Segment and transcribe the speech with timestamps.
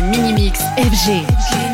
[0.00, 1.73] mini-mix FG.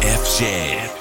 [0.00, 0.97] FJ.